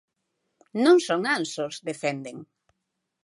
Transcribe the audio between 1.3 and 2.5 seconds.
anxos, defenden.